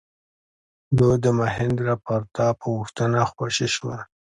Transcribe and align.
دوی 0.97 1.15
د 1.25 1.27
مهیندرا 1.39 1.93
پراتاپ 2.03 2.55
په 2.61 2.67
غوښتنه 2.75 3.19
خوشي 3.31 3.67
شول. 3.75 3.99